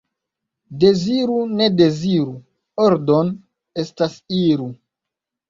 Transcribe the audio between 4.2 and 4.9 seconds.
iru!